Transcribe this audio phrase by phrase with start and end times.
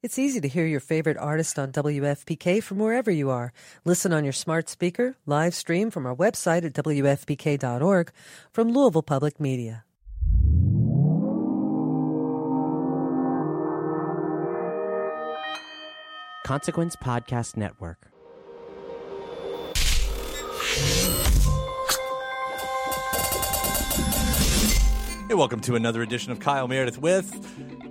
[0.00, 3.52] It's easy to hear your favorite artist on WFPK from wherever you are.
[3.84, 8.12] Listen on your smart speaker, live stream from our website at WFPK.org
[8.52, 9.84] from Louisville Public Media.
[16.46, 18.12] Consequence Podcast Network.
[25.26, 27.34] Hey, welcome to another edition of Kyle Meredith with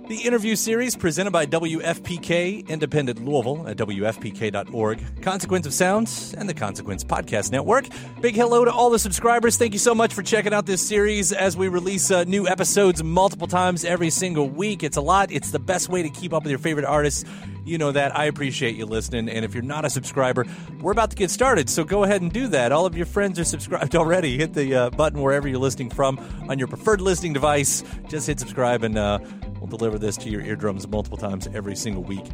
[0.08, 6.54] the interview series presented by WFPK Independent Louisville at WFPK.org, Consequence of Sounds, and the
[6.54, 7.86] Consequence Podcast Network.
[8.22, 9.58] Big hello to all the subscribers.
[9.58, 13.04] Thank you so much for checking out this series as we release uh, new episodes
[13.04, 14.82] multiple times every single week.
[14.82, 15.30] It's a lot.
[15.30, 17.26] It's the best way to keep up with your favorite artists.
[17.66, 18.16] You know that.
[18.16, 19.28] I appreciate you listening.
[19.28, 20.46] And if you're not a subscriber,
[20.80, 21.68] we're about to get started.
[21.68, 22.72] So go ahead and do that.
[22.72, 24.38] All of your friends are subscribed already.
[24.38, 27.84] Hit the uh, button wherever you're listening from on your preferred listening device.
[28.08, 29.18] Just hit subscribe and uh,
[29.60, 32.24] we'll deliver this to your eardrums multiple times every single week.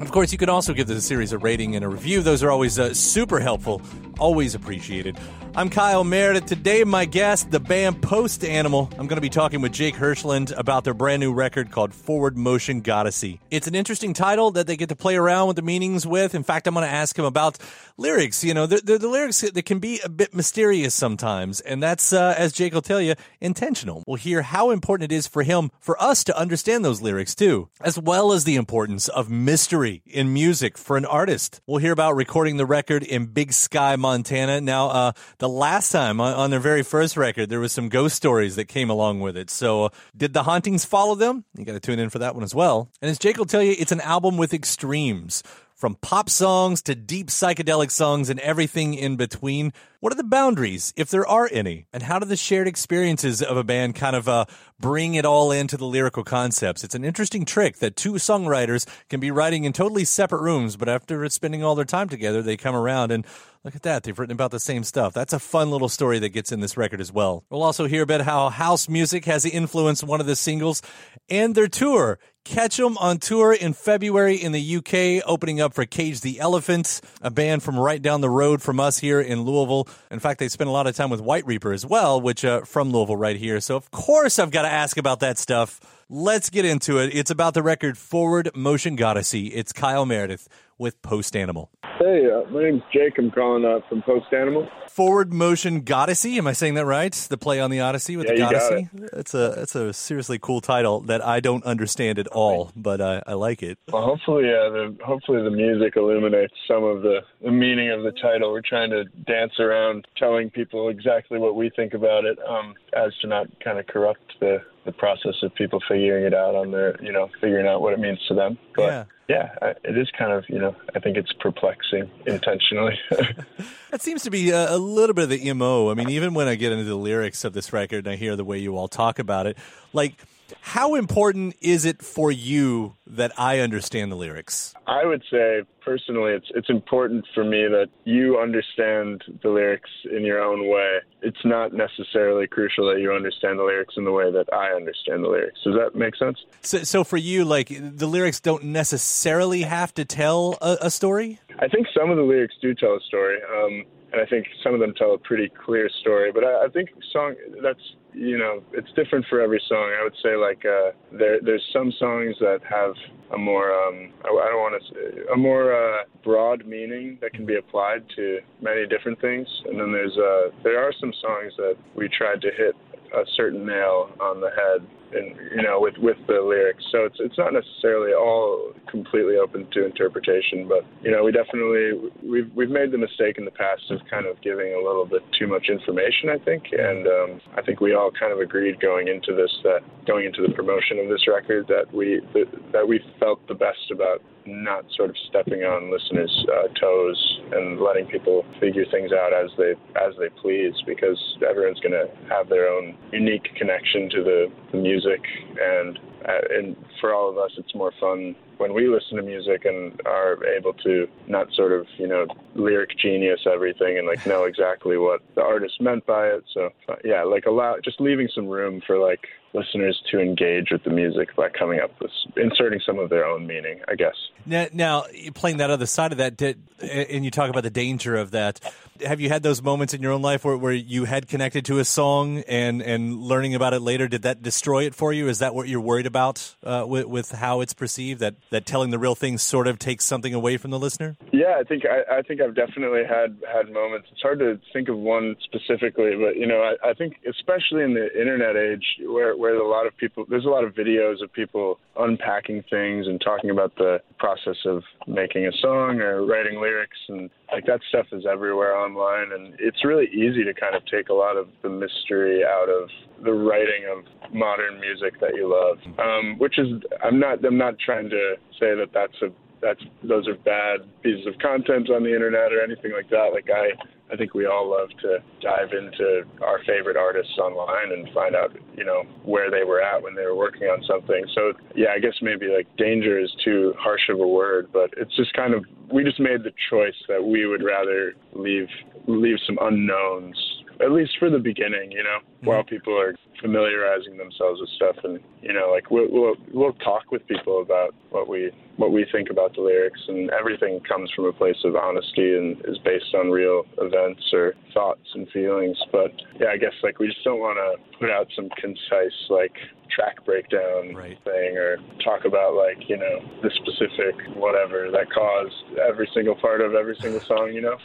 [0.00, 2.22] Of course, you can also give this series a rating and a review.
[2.22, 3.82] Those are always uh, super helpful,
[4.18, 5.18] always appreciated.
[5.54, 6.46] I'm Kyle Meredith.
[6.46, 8.88] Today, my guest, the band Post Animal.
[8.92, 12.38] I'm going to be talking with Jake Hirschland about their brand new record called Forward
[12.38, 13.38] Motion Godyssey.
[13.50, 16.34] It's an interesting title that they get to play around with the meanings with.
[16.34, 17.58] In fact, I'm going to ask him about
[17.98, 18.42] lyrics.
[18.42, 22.34] You know, the, the, lyrics that can be a bit mysterious sometimes, and that's, uh,
[22.38, 24.04] as Jake will tell you, intentional.
[24.06, 27.68] We'll hear how important it is for him, for us to understand those lyrics too,
[27.82, 31.60] as well as the importance of mystery in music for an artist.
[31.66, 34.62] We'll hear about recording the record in Big Sky, Montana.
[34.62, 38.14] Now, uh, the last time on, on, their very first record, there was some ghost
[38.14, 39.50] stories that came along with it.
[39.50, 41.44] So, uh, did the hauntings follow them?
[41.56, 42.88] You got to tune in for that one as well.
[43.02, 45.42] And as Jake will tell you, it's an album with extremes.
[45.74, 49.72] From pop songs to deep psychedelic songs and everything in between.
[49.98, 51.86] What are the boundaries, if there are any?
[51.92, 54.44] And how do the shared experiences of a band kind of uh,
[54.78, 56.84] bring it all into the lyrical concepts?
[56.84, 60.88] It's an interesting trick that two songwriters can be writing in totally separate rooms, but
[60.88, 63.26] after spending all their time together, they come around and
[63.64, 64.02] Look at that.
[64.02, 65.14] They've written about the same stuff.
[65.14, 67.44] That's a fun little story that gets in this record as well.
[67.48, 70.82] We'll also hear about how house music has influenced one of the singles
[71.30, 72.18] and their tour.
[72.44, 77.00] Catch them on tour in February in the UK, opening up for Cage the Elephant,
[77.20, 79.86] a band from right down the road from us here in Louisville.
[80.10, 82.62] In fact, they spent a lot of time with White Reaper as well, which uh,
[82.62, 83.60] from Louisville right here.
[83.60, 85.78] So of course I've got to ask about that stuff.
[86.08, 87.14] Let's get into it.
[87.14, 89.52] It's about the record Forward Motion Godyssey.
[89.54, 91.70] It's Kyle Meredith with Post Animal.
[92.02, 93.16] Hey, uh, my name's Jake.
[93.16, 94.68] I'm calling uh, from Post Animal.
[94.88, 96.36] Forward Motion Godyssey.
[96.36, 97.12] Am I saying that right?
[97.12, 98.90] The play on the Odyssey with yeah, the Godyssey.
[98.92, 99.10] It.
[99.12, 103.22] That's a that's a seriously cool title that I don't understand at all, but I,
[103.24, 103.78] I like it.
[103.92, 108.10] Well, hopefully, yeah, the, hopefully the music illuminates some of the, the meaning of the
[108.20, 108.50] title.
[108.50, 113.12] We're trying to dance around telling people exactly what we think about it, um, as
[113.20, 117.00] to not kind of corrupt the the process of people figuring it out on their,
[117.00, 118.58] you know, figuring out what it means to them.
[118.74, 122.98] But yeah yeah, it is kind of, you know, I think it's perplexing intentionally.
[123.90, 125.90] that seems to be a, a, little bit of the MO.
[125.90, 128.36] I mean, even when I get into the lyrics of this record and I hear
[128.36, 129.56] the way you all talk about it,
[129.94, 130.22] like,
[130.60, 134.74] how important is it for you that I understand the lyrics?
[134.86, 140.24] I would say personally it's it's important for me that you understand the lyrics in
[140.24, 140.98] your own way.
[141.22, 145.24] It's not necessarily crucial that you understand the lyrics in the way that I understand
[145.24, 145.60] the lyrics.
[145.64, 146.38] Does that make sense?
[146.62, 151.40] So, so for you, like the lyrics don't necessarily have to tell a, a story.
[151.58, 153.38] I think some of the lyrics do tell a story.
[153.42, 156.32] Um, and I think some of them tell a pretty clear story.
[156.32, 157.80] But I, I think song that's
[158.12, 159.92] you know it's different for every song.
[159.98, 162.92] I would say like uh, there there's some songs that have
[163.32, 167.46] a more um, I, I don't want to a more uh, broad meaning that can
[167.46, 171.76] be applied to many different things, and then there's uh, there are some songs that
[171.96, 172.76] we tried to hit
[173.14, 176.84] a certain nail on the head and you know with with the lyrics.
[176.90, 182.10] So it's it's not necessarily all completely open to interpretation, but you know we definitely
[182.22, 185.22] we've we've made the mistake in the past of kind of giving a little bit
[185.38, 186.30] too much information.
[186.30, 189.80] I think, and um, I think we all kind of agreed going into this that
[190.06, 193.90] going into the promotion of this record that we that, that we felt the best
[193.92, 199.32] about not sort of stepping on listeners' uh, toes and letting people figure things out
[199.32, 201.18] as they as they please, because
[201.48, 205.20] everyone's going to have their own unique connection to the, the music,
[205.60, 209.64] and uh, and for all of us, it's more fun when we listen to music
[209.64, 214.44] and are able to not sort of you know lyric genius everything and like know
[214.44, 216.44] exactly what the artist meant by it.
[216.52, 219.20] So uh, yeah, like allow just leaving some room for like
[219.54, 223.46] listeners to engage with the music by coming up with inserting some of their own
[223.46, 224.14] meaning, I guess.
[224.46, 228.16] Now, now playing that other side of that, did, and you talk about the danger
[228.16, 228.60] of that.
[229.04, 231.78] Have you had those moments in your own life where, where you had connected to
[231.78, 234.08] a song and, and learning about it later?
[234.08, 235.28] Did that destroy it for you?
[235.28, 238.20] Is that what you're worried about uh, with, with how it's perceived?
[238.20, 241.16] That, that telling the real thing sort of takes something away from the listener?
[241.32, 244.08] Yeah, I think I, I think I've definitely had had moments.
[244.12, 247.94] It's hard to think of one specifically, but you know, I, I think especially in
[247.94, 251.32] the internet age where where a lot of people there's a lot of videos of
[251.32, 256.98] people unpacking things and talking about the process of making a song or writing lyrics
[257.08, 261.08] and like that stuff is everywhere online and it's really easy to kind of take
[261.08, 262.88] a lot of the mystery out of
[263.22, 266.68] the writing of modern music that you love um, which is
[267.04, 269.28] i'm not i'm not trying to say that that's a
[269.62, 273.30] that's those are bad pieces of content on the internet or anything like that.
[273.32, 273.70] Like I,
[274.12, 278.50] I think we all love to dive into our favorite artists online and find out,
[278.76, 281.24] you know, where they were at when they were working on something.
[281.34, 285.14] So yeah, I guess maybe like danger is too harsh of a word, but it's
[285.16, 288.68] just kind of we just made the choice that we would rather leave
[289.06, 290.36] leave some unknowns
[290.82, 292.46] at least for the beginning, you know, mm-hmm.
[292.46, 297.10] while people are familiarizing themselves with stuff, and you know, like we'll, we'll we'll talk
[297.10, 301.26] with people about what we what we think about the lyrics, and everything comes from
[301.26, 305.78] a place of honesty and is based on real events or thoughts and feelings.
[305.90, 309.54] But yeah, I guess like we just don't want to put out some concise like
[309.94, 311.18] track breakdown right.
[311.24, 316.60] thing or talk about like you know the specific whatever that caused every single part
[316.60, 317.76] of every single song you know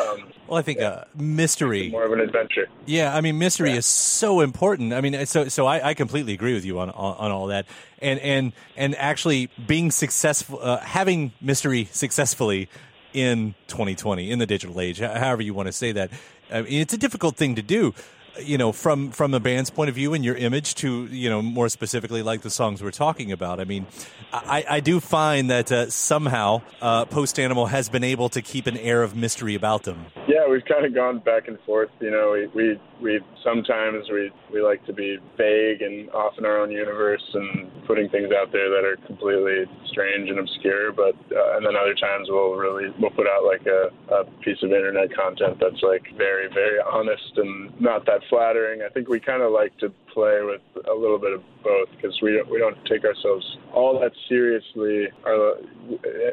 [0.00, 0.88] um, well i think yeah.
[0.88, 3.76] uh, mystery more of an adventure yeah i mean mystery yeah.
[3.76, 7.16] is so important i mean so so I, I completely agree with you on, on,
[7.16, 7.66] on all that
[7.98, 12.68] and and and actually being successful uh, having mystery successfully
[13.12, 16.10] in 2020 in the digital age however you want to say that
[16.50, 17.94] I mean, it's a difficult thing to do
[18.40, 21.42] you know, from from the band's point of view and your image to you know
[21.42, 23.60] more specifically like the songs we're talking about.
[23.60, 23.86] I mean,
[24.32, 28.66] I, I do find that uh, somehow uh, Post Animal has been able to keep
[28.66, 30.06] an air of mystery about them.
[30.26, 31.90] Yeah, we've kind of gone back and forth.
[32.00, 36.44] You know, we we, we sometimes we we like to be vague and off in
[36.44, 40.92] our own universe and putting things out there that are completely strange and obscure.
[40.92, 44.58] But uh, and then other times we'll really we'll put out like a, a piece
[44.62, 48.82] of internet content that's like very very honest and not that flattering.
[48.82, 52.16] I think we kind of like to play with a little bit of both because
[52.22, 53.44] we don't, we don't take ourselves
[53.74, 55.08] all that seriously.
[55.26, 55.56] Our,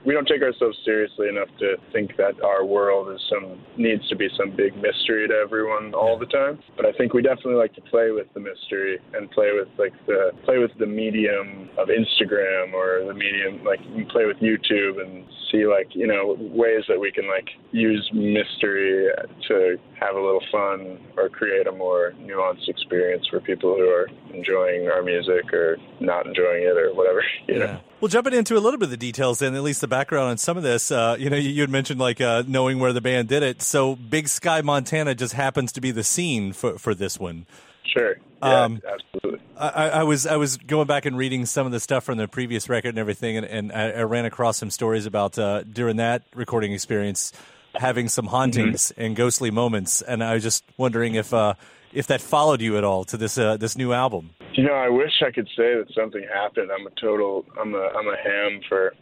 [0.06, 4.16] we don't take ourselves seriously enough to think that our world is some needs to
[4.16, 6.60] be some big mystery to everyone all the time.
[6.78, 9.94] But I think we definitely like to play with the mystery and play with like
[10.06, 13.80] the play with the medium of Instagram or the medium like
[14.10, 19.08] play with YouTube and see like you know ways that we can like use mystery
[19.48, 24.08] to have a little fun or create a more nuanced experience for people who are
[24.34, 27.24] enjoying our music or not enjoying it or whatever.
[27.48, 27.66] You yeah.
[27.66, 27.80] know.
[28.00, 30.38] Well, jumping into a little bit of the details and at least the background on
[30.38, 33.02] some of this, uh, you know, you, you, had mentioned like uh, knowing where the
[33.02, 33.62] band did it.
[33.62, 37.46] So Big Sky, Montana just happens to be the scene for, for this one.
[37.84, 38.16] Sure.
[38.42, 39.40] Yeah, um, absolutely.
[39.58, 42.28] I, I, was I was going back and reading some of the stuff from the
[42.28, 45.98] previous record and everything, and, and I, I, ran across some stories about uh, during
[45.98, 47.34] that recording experience
[47.76, 49.02] having some hauntings mm-hmm.
[49.02, 51.54] and ghostly moments, and I was just wondering if uh,
[51.94, 54.32] if that followed you at all to this uh, this new album.
[54.54, 56.72] You know, I wish I could say that something happened.
[56.72, 58.94] I'm a total I'm a I'm a ham for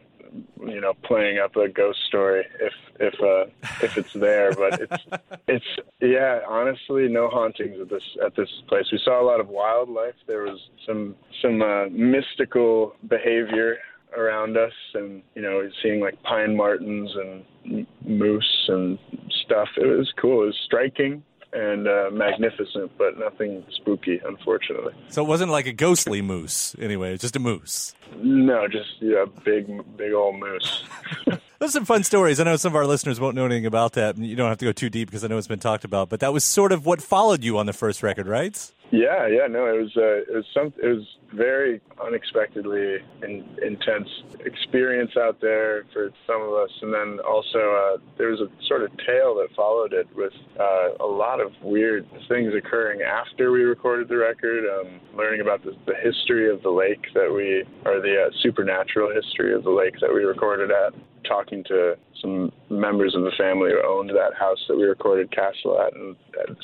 [0.65, 3.49] you know playing up a ghost story if if uh
[3.81, 5.03] if it's there but it's
[5.47, 5.65] it's
[6.01, 8.85] yeah honestly no hauntings at this at this place.
[8.91, 10.15] We saw a lot of wildlife.
[10.27, 13.77] There was some some uh mystical behavior
[14.17, 18.99] around us and you know seeing like pine martens and moose and
[19.45, 19.69] stuff.
[19.77, 20.43] It was cool.
[20.43, 25.73] It was striking and uh, magnificent but nothing spooky unfortunately so it wasn't like a
[25.73, 30.83] ghostly moose anyway just a moose no just yeah big big old moose
[31.59, 32.39] Those are some fun stories.
[32.39, 34.17] I know some of our listeners won't know anything about that.
[34.17, 36.07] You don't have to go too deep because I know it's been talked about.
[36.07, 38.71] But that was sort of what followed you on the first record, right?
[38.91, 44.09] Yeah, yeah, no, it was uh, it was some it was very unexpectedly in, intense
[44.45, 48.81] experience out there for some of us, and then also uh, there was a sort
[48.81, 53.61] of tale that followed it with uh, a lot of weird things occurring after we
[53.61, 54.65] recorded the record.
[54.65, 59.11] Um, learning about the, the history of the lake that we, or the uh, supernatural
[59.13, 60.93] history of the lake that we recorded at,
[61.29, 65.79] talking to some members of the family who owned that house that we recorded Castle
[65.79, 66.15] at, and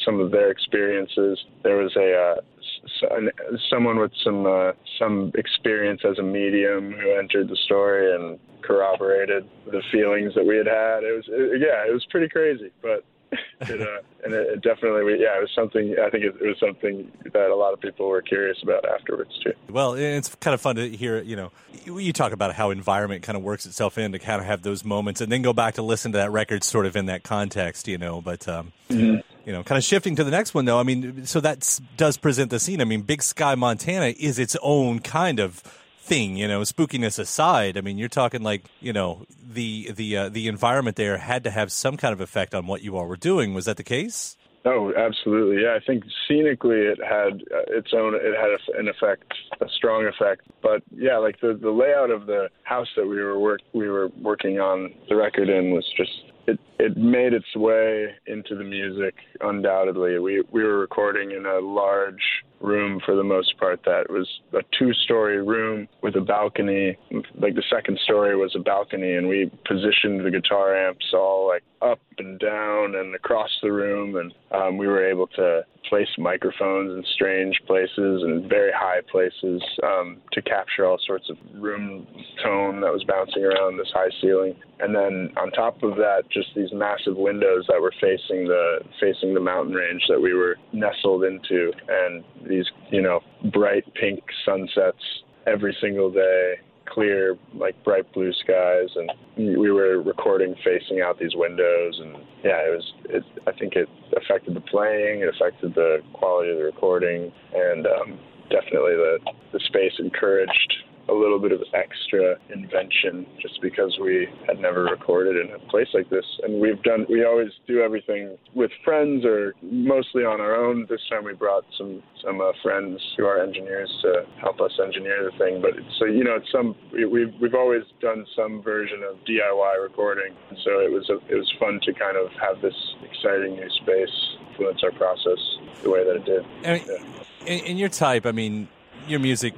[0.03, 1.39] some of their experiences.
[1.63, 7.47] There was a uh, someone with some uh, some experience as a medium who entered
[7.47, 11.03] the story and corroborated the feelings that we had had.
[11.03, 13.05] It was it, yeah, it was pretty crazy, but
[13.61, 15.95] it, uh, and it, it definitely, yeah, it was something.
[15.99, 19.31] I think it, it, was something that a lot of people were curious about afterwards
[19.43, 19.53] too.
[19.69, 21.21] Well, it's kind of fun to hear.
[21.21, 21.51] You know,
[21.85, 24.83] you talk about how environment kind of works itself in to kind of have those
[24.83, 27.87] moments, and then go back to listen to that record sort of in that context.
[27.87, 28.47] You know, but.
[28.47, 30.79] Um, mm-hmm you know, kind of shifting to the next one though.
[30.79, 32.81] I mean, so that does present the scene.
[32.81, 35.61] I mean, Big Sky, Montana is its own kind of
[36.05, 37.77] thing, you know, spookiness aside.
[37.77, 41.51] I mean, you're talking like, you know, the the uh, the environment there had to
[41.51, 43.53] have some kind of effect on what you all were doing.
[43.53, 44.37] Was that the case?
[44.67, 45.61] Oh, absolutely.
[45.61, 48.15] Yeah, I think scenically it had uh, its own.
[48.15, 49.31] It had an effect,
[49.61, 50.41] a strong effect.
[50.61, 54.09] But yeah, like the the layout of the house that we were work we were
[54.21, 56.11] working on the record in was just
[56.47, 60.17] it it made its way into the music undoubtedly.
[60.19, 62.23] We we were recording in a large
[62.61, 66.97] room for the most part that was a two-story room with a balcony.
[67.35, 71.63] Like the second story was a balcony, and we positioned the guitar amps all like
[71.81, 76.91] up and down and across the room, and um, we were able to place microphones
[76.97, 82.07] in strange places and very high places um, to capture all sorts of room
[82.43, 84.55] tone that was bouncing around this high ceiling.
[84.79, 89.33] And then on top of that, just these massive windows that were facing the facing
[89.33, 92.23] the mountain range that we were nestled into, and
[92.55, 93.19] these you know
[93.51, 95.03] bright pink sunsets
[95.45, 96.55] every single day
[96.87, 99.11] clear, like bright blue skies, and
[99.57, 102.93] we were recording facing out these windows, and yeah, it was.
[103.05, 107.87] It, I think it affected the playing, it affected the quality of the recording, and
[107.87, 108.19] um,
[108.49, 109.17] definitely the
[109.53, 110.73] the space encouraged
[111.09, 115.87] a little bit of extra invention just because we had never recorded in a place
[115.93, 116.25] like this.
[116.43, 120.85] And we've done, we always do everything with friends or mostly on our own.
[120.89, 125.29] This time we brought some, some uh, friends who are engineers to help us engineer
[125.29, 125.61] the thing.
[125.61, 129.83] But so, you know, it's some, we, we've, we've always done some version of DIY
[129.83, 130.33] recording.
[130.63, 134.35] So it was, a, it was fun to kind of have this exciting new space
[134.49, 135.39] influence our process
[135.83, 136.45] the way that it did.
[136.63, 137.23] And, yeah.
[137.45, 138.67] in, in your type, I mean,
[139.07, 139.53] your music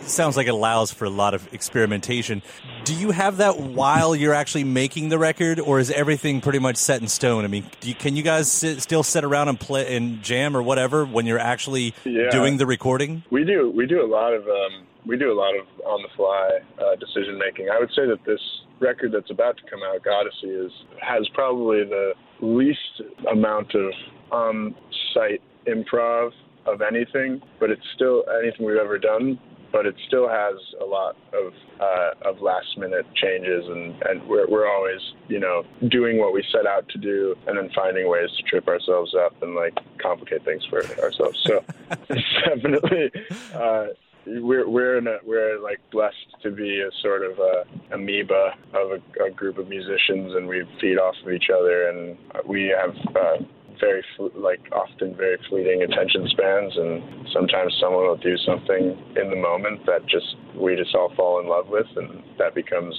[0.00, 2.42] sounds like it allows for a lot of experimentation.
[2.84, 6.76] Do you have that while you're actually making the record, or is everything pretty much
[6.76, 7.44] set in stone?
[7.44, 10.62] I mean, you, can you guys sit, still sit around and play and jam or
[10.62, 12.30] whatever when you're actually yeah.
[12.30, 13.22] doing the recording?
[13.30, 13.70] We do.
[13.70, 16.96] We do a lot of um, we do a lot of on the fly uh,
[16.96, 17.68] decision making.
[17.70, 18.40] I would say that this
[18.80, 23.92] record that's about to come out, Godyssey, is has probably the least amount of
[24.30, 24.74] on
[25.12, 26.30] site improv
[26.66, 29.38] of anything, but it's still anything we've ever done
[29.74, 34.46] but it still has a lot of uh, of last minute changes, and and we're
[34.46, 38.30] we're always you know doing what we set out to do, and then finding ways
[38.36, 41.40] to trip ourselves up and like complicate things for ourselves.
[41.44, 41.64] So
[42.08, 43.10] it's definitely.
[43.52, 43.86] Uh,
[44.26, 48.92] we're we're in a, we're like blessed to be a sort of a amoeba of
[48.92, 52.16] a, a group of musicians, and we feed off of each other, and
[52.46, 53.44] we have uh,
[53.80, 54.02] very
[54.34, 59.84] like often very fleeting attention spans, and sometimes someone will do something in the moment
[59.86, 62.94] that just we just all fall in love with, and that becomes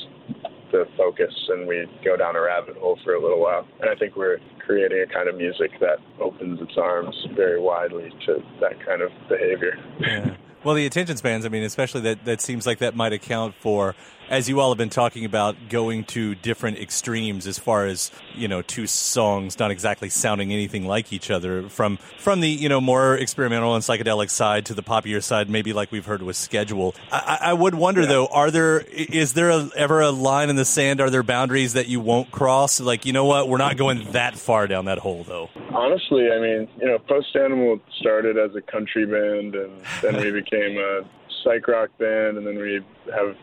[0.72, 3.68] the focus, and we go down a rabbit hole for a little while.
[3.80, 8.10] And I think we're creating a kind of music that opens its arms very widely
[8.26, 9.78] to that kind of behavior.
[10.00, 10.36] Yeah.
[10.64, 13.96] Well, the attention spans, I mean, especially that, that seems like that might account for,
[14.30, 18.48] as you all have been talking about, going to different extremes as far as, you
[18.48, 22.82] know, two songs not exactly sounding anything like each other from, from the, you know,
[22.82, 26.96] more experimental and psychedelic side to the poppier side, maybe like we've heard with Schedule.
[27.12, 28.08] I, I would wonder, yeah.
[28.08, 31.00] though, are there, is there a, ever a line in the sand?
[31.00, 32.80] Are there boundaries that you won't cross?
[32.80, 33.48] Like, you know what?
[33.48, 35.50] We're not going that far down that hole, though.
[35.72, 40.32] Honestly, I mean, you know, Post Animal started as a country band and then we
[40.32, 41.02] became became a
[41.44, 42.82] psych rock band, and then we
[43.14, 43.36] have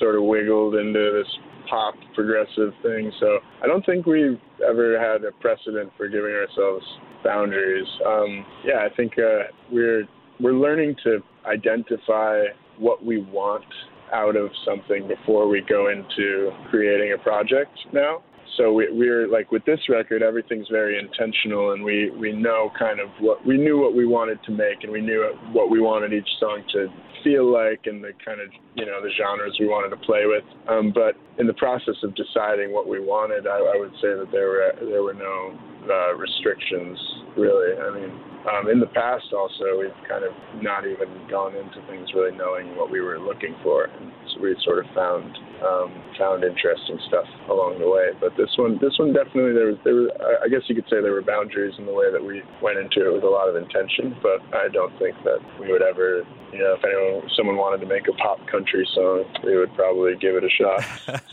[0.00, 1.28] sort of wiggled into this
[1.68, 3.12] pop progressive thing.
[3.20, 6.84] So I don't think we've ever had a precedent for giving ourselves
[7.22, 7.86] boundaries.
[8.06, 10.04] Um, yeah, I think uh, we're
[10.40, 12.44] we're learning to identify
[12.78, 13.64] what we want
[14.12, 18.22] out of something before we go into creating a project now.
[18.56, 23.00] So we, we're like with this record, everything's very intentional, and we we know kind
[23.00, 26.12] of what we knew what we wanted to make, and we knew what we wanted
[26.12, 26.88] each song to
[27.22, 30.44] feel like, and the kind of you know the genres we wanted to play with.
[30.68, 34.28] Um, but in the process of deciding what we wanted, I, I would say that
[34.32, 36.98] there were there were no uh, restrictions
[37.36, 37.78] really.
[37.78, 40.32] I mean, um, in the past also we've kind of
[40.62, 44.56] not even gone into things really knowing what we were looking for, and so we
[44.64, 48.16] sort of found um, found interesting stuff along the way.
[48.16, 50.08] But this one, this one definitely there was there was
[50.40, 53.04] I guess you could say there were boundaries in the way that we went into
[53.04, 54.16] it with a lot of intention.
[54.24, 57.88] But I don't think that we would ever, you know, if anyone someone wanted to
[57.92, 60.80] make a pop country song, we would probably give it a shot.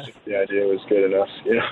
[0.04, 1.72] if the idea was good enough, you know.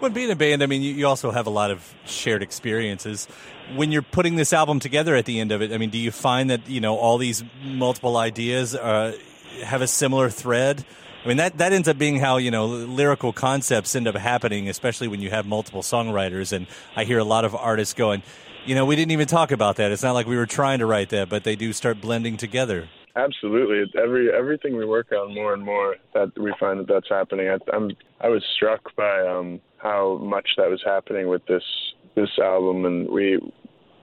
[0.00, 3.26] When being a band, I mean, you, also have a lot of shared experiences.
[3.74, 6.10] When you're putting this album together at the end of it, I mean, do you
[6.10, 9.16] find that you know all these multiple ideas uh,
[9.62, 10.84] have a similar thread?
[11.24, 14.68] I mean, that, that ends up being how, you know, lyrical concepts end up happening,
[14.68, 16.52] especially when you have multiple songwriters.
[16.52, 18.22] And I hear a lot of artists going,
[18.66, 19.90] you know, we didn't even talk about that.
[19.90, 22.90] It's not like we were trying to write that, but they do start blending together.
[23.16, 27.48] Absolutely, every everything we work on more and more that we find that that's happening.
[27.48, 31.62] I, I'm I was struck by um, how much that was happening with this
[32.16, 33.38] this album, and we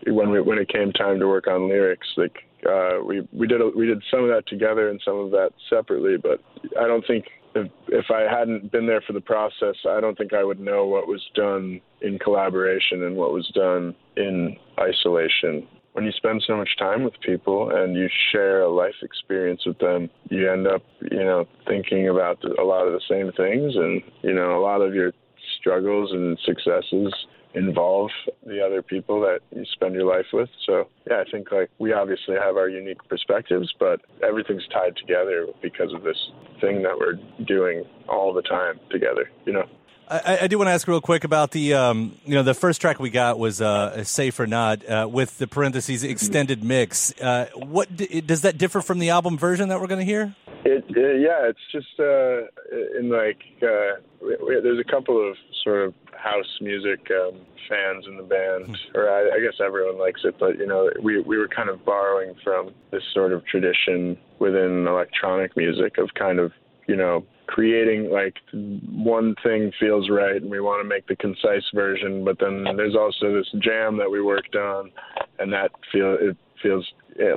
[0.07, 2.38] when we when it came time to work on lyrics, like
[2.69, 5.50] uh, we we did a, we did some of that together and some of that
[5.69, 6.15] separately.
[6.17, 6.39] But
[6.79, 10.33] I don't think if if I hadn't been there for the process, I don't think
[10.33, 15.67] I would know what was done in collaboration and what was done in isolation.
[15.93, 19.77] When you spend so much time with people and you share a life experience with
[19.79, 24.01] them, you end up, you know, thinking about a lot of the same things, and
[24.21, 25.11] you know, a lot of your
[25.61, 27.13] struggles and successes
[27.53, 28.09] involve
[28.45, 30.49] the other people that you spend your life with.
[30.65, 35.47] So yeah, I think like we obviously have our unique perspectives, but everything's tied together
[35.61, 36.17] because of this
[36.59, 39.29] thing that we're doing all the time together.
[39.45, 39.65] You know.
[40.11, 42.81] I, I do want to ask real quick about the um, you know the first
[42.81, 47.13] track we got was uh, "Safe or Not" uh, with the parentheses extended mix.
[47.21, 50.35] Uh, what d- does that differ from the album version that we're going to hear?
[50.65, 55.37] It, uh, yeah, it's just uh, in like uh, we, we, there's a couple of
[55.63, 57.39] sort of house music um,
[57.69, 61.21] fans in the band, or I, I guess everyone likes it, but you know, we
[61.21, 66.39] we were kind of borrowing from this sort of tradition within electronic music of kind
[66.39, 66.51] of
[66.87, 71.63] you know creating like one thing feels right and we want to make the concise
[71.74, 74.89] version but then there's also this jam that we worked on
[75.39, 76.85] and that feel it feels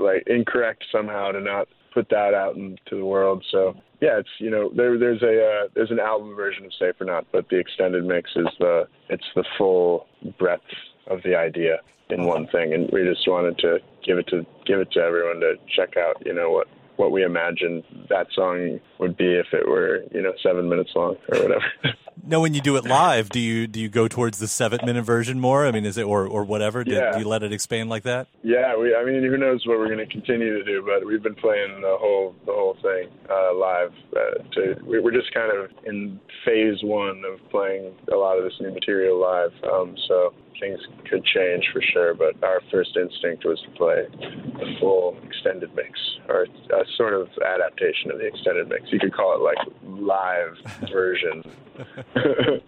[0.01, 4.51] like incorrect somehow to not put that out into the world so yeah, it's you
[4.51, 7.57] know there there's a uh, there's an album version of Safe or Not, but the
[7.57, 10.07] extended mix is the it's the full
[10.39, 10.63] breadth
[11.07, 11.79] of the idea
[12.11, 15.41] in one thing, and we just wanted to give it to give it to everyone
[15.41, 16.23] to check out.
[16.27, 20.33] You know what what we imagined that song would be if it were you know
[20.43, 21.65] seven minutes long or whatever.
[22.27, 25.03] no, when you do it live, do you do you go towards the seven minute
[25.03, 25.67] version more?
[25.67, 26.85] I mean, is it or or whatever?
[26.85, 27.13] Do, yeah.
[27.13, 28.29] do you let it expand like that?
[28.43, 28.95] Yeah, we.
[28.95, 30.83] I mean, who knows what we're going to continue to do?
[30.85, 33.93] But we've been playing the whole the whole thing uh, live.
[34.15, 38.55] Uh, to we're just kind of in phase one of playing a lot of this
[38.61, 39.53] new material live.
[39.65, 44.77] Um, so things could change for sure, but our first instinct was to play the
[44.81, 48.85] full extended mix, or a sort of adaptation of the extended mix.
[48.91, 50.57] You could call it like live
[50.91, 51.45] version.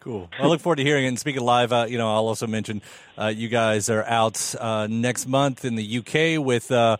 [0.00, 0.30] Cool.
[0.38, 1.08] I look forward to hearing it.
[1.08, 2.80] And speaking live, uh, you know, I'll also mention
[3.18, 6.96] uh, you guys are out uh, next month in the UK with uh,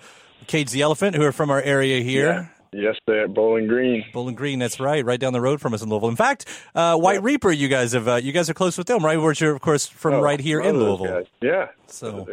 [0.47, 2.51] Cage the Elephant, who are from our area here.
[2.73, 2.83] Yeah.
[2.83, 4.05] Yes, they're at Bowling Green.
[4.13, 6.09] Bowling Green, that's right, right down the road from us in Louisville.
[6.09, 7.21] In fact, uh, White yeah.
[7.23, 9.17] Reaper, you guys have uh, you guys are close with them, right?
[9.17, 11.25] Which are of course from oh, right here in Louisville.
[11.41, 12.27] Yeah, so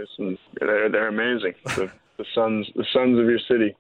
[0.60, 1.56] they're, they're amazing.
[2.18, 3.76] the, sons, the sons of your city.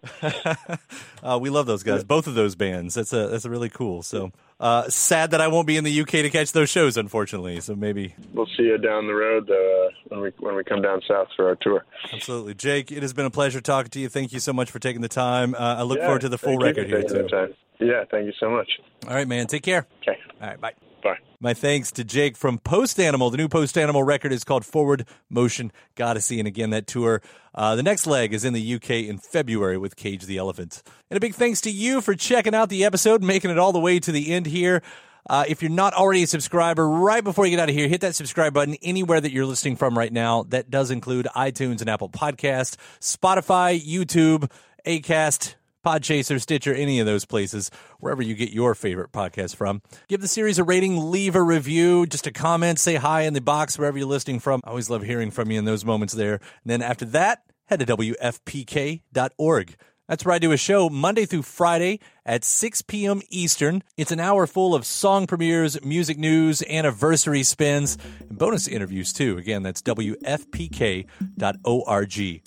[1.24, 2.94] uh, we love those guys, both of those bands.
[2.94, 4.04] That's a that's a really cool.
[4.04, 7.60] So uh, sad that I won't be in the UK to catch those shows, unfortunately.
[7.62, 11.02] So maybe we'll see you down the road uh, when we when we come down
[11.08, 11.86] south for our tour.
[12.14, 12.92] Absolutely, Jake.
[12.92, 14.10] It has been a pleasure talking to you.
[14.10, 15.56] Thank you so much for taking the time.
[15.56, 17.54] Uh, I look yeah, forward to the full record here too.
[17.80, 18.70] Yeah, thank you so much.
[19.08, 19.48] All right, man.
[19.48, 19.86] Take care.
[20.02, 20.18] Okay.
[20.42, 20.60] All right.
[20.60, 20.74] Bye.
[21.04, 21.18] Bye.
[21.40, 23.30] My thanks to Jake from Post Animal.
[23.30, 26.40] The new Post Animal record is called Forward Motion Godyssey.
[26.40, 27.22] And again, that tour,
[27.54, 30.82] uh, the next leg is in the UK in February with Cage the Elephant.
[31.10, 33.72] And a big thanks to you for checking out the episode, and making it all
[33.72, 34.82] the way to the end here.
[35.30, 38.02] Uh, if you're not already a subscriber, right before you get out of here, hit
[38.02, 40.44] that subscribe button anywhere that you're listening from right now.
[40.44, 44.50] That does include iTunes and Apple Podcast, Spotify, YouTube,
[44.86, 45.56] Acast,
[45.88, 47.72] Podchaser, Stitcher, any of those places,
[48.02, 49.82] wherever you get your favorite podcast from.
[50.10, 53.40] Give the series a rating, leave a review, just a comment, say hi in the
[53.40, 54.60] box wherever you're listening from.
[54.66, 56.34] I always love hearing from you in those moments there.
[56.34, 59.76] And then after that, head to WFPK.org.
[60.08, 63.22] That's where I do a show Monday through Friday at 6 p.m.
[63.30, 63.84] Eastern.
[63.98, 67.98] It's an hour full of song premieres, music news, anniversary spins,
[68.30, 69.38] and bonus interviews too.
[69.38, 71.08] Again, that's WFPK.org.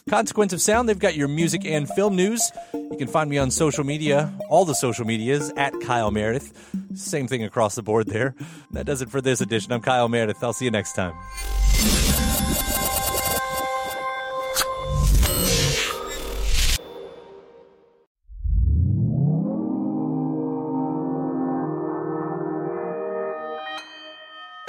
[0.09, 2.51] Consequence of Sound, they've got your music and film news.
[2.73, 6.53] You can find me on social media, all the social medias, at Kyle Meredith.
[6.95, 8.35] Same thing across the board there.
[8.73, 9.73] That does it for this edition.
[9.73, 10.43] I'm Kyle Meredith.
[10.43, 11.15] I'll see you next time.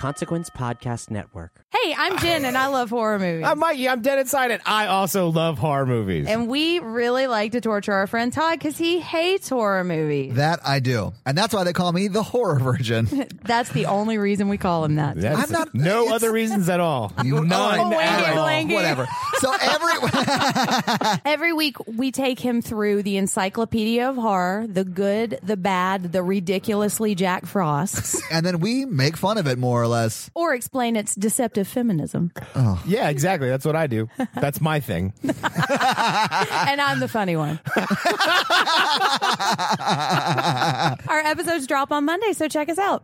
[0.06, 1.64] Consequence Podcast Network.
[1.70, 3.46] Hey, I'm Jen, and I love horror movies.
[3.46, 3.88] I'm Mikey.
[3.88, 6.26] I'm dead inside and I also love horror movies.
[6.28, 10.34] and we really like to torture our friend Todd because he hates horror movies.
[10.36, 11.14] That I do.
[11.26, 13.08] And that's why they call me the horror virgin.
[13.44, 15.18] That's the only reason we call him that.
[15.18, 17.14] That's I'm not- no other reasons at all.
[17.24, 18.44] None Oh, at all.
[18.46, 18.74] blinky.
[18.74, 19.08] Whatever.
[19.40, 19.92] So every
[21.26, 26.24] Every week, we take him through the encyclopedia of horror the good, the bad, the
[26.24, 30.32] ridiculously Jack Frosts, and then we make fun of it more or less.
[30.34, 32.32] or explain its deceptive feminism.
[32.56, 32.82] Oh.
[32.86, 33.50] Yeah, exactly.
[33.50, 34.10] That's what I do.
[34.36, 35.14] That's my thing.
[35.24, 35.36] and
[36.82, 37.60] I'm the funny one.
[41.08, 43.04] Our episodes drop on Monday, so check us out.